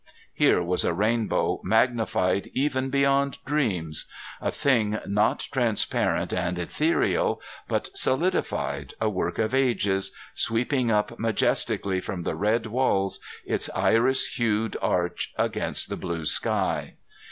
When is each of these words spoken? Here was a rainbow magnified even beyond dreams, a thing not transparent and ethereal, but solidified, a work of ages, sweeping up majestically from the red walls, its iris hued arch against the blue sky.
Here 0.33 0.63
was 0.63 0.83
a 0.83 0.95
rainbow 0.95 1.61
magnified 1.63 2.49
even 2.55 2.89
beyond 2.89 3.37
dreams, 3.45 4.07
a 4.41 4.49
thing 4.51 4.97
not 5.05 5.41
transparent 5.51 6.33
and 6.33 6.57
ethereal, 6.57 7.39
but 7.67 7.95
solidified, 7.95 8.95
a 8.99 9.11
work 9.11 9.37
of 9.37 9.53
ages, 9.53 10.11
sweeping 10.33 10.89
up 10.89 11.19
majestically 11.19 12.01
from 12.01 12.23
the 12.23 12.33
red 12.33 12.65
walls, 12.65 13.19
its 13.45 13.69
iris 13.75 14.25
hued 14.37 14.75
arch 14.81 15.35
against 15.37 15.87
the 15.89 15.97
blue 15.97 16.25
sky. 16.25 16.95